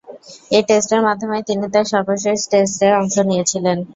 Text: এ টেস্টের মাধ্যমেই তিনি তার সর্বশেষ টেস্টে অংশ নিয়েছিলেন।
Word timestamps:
এ 0.51 0.59
টেস্টের 0.67 1.01
মাধ্যমেই 1.07 1.43
তিনি 1.49 1.65
তার 1.73 1.85
সর্বশেষ 1.93 2.39
টেস্টে 2.51 2.87
অংশ 2.99 3.15
নিয়েছিলেন। 3.29 3.77